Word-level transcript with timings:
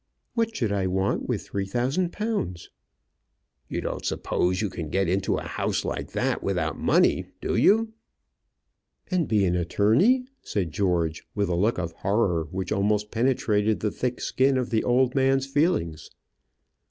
"What 0.33 0.55
should 0.55 0.71
I 0.71 0.87
want 0.87 1.29
with 1.29 1.43
three 1.45 1.67
thousand 1.67 2.11
pounds?" 2.11 2.71
"You 3.69 3.81
don't 3.81 4.03
suppose 4.03 4.59
you 4.59 4.67
can 4.67 4.89
get 4.89 5.07
into 5.07 5.35
a 5.37 5.43
house 5.43 5.85
like 5.85 6.13
that 6.13 6.41
without 6.41 6.79
money, 6.79 7.27
do 7.39 7.55
you?" 7.55 7.93
"And 9.11 9.27
be 9.27 9.45
an 9.45 9.55
attorney?" 9.55 10.25
said 10.41 10.71
George, 10.71 11.21
with 11.35 11.49
a 11.49 11.55
look 11.55 11.77
of 11.77 11.91
horror 11.91 12.47
which 12.49 12.71
almost 12.71 13.11
penetrated 13.11 13.79
the 13.81 13.91
thick 13.91 14.19
skin 14.21 14.57
of 14.57 14.71
the 14.71 14.83
old 14.83 15.13
man's 15.13 15.45
feelings. 15.45 16.09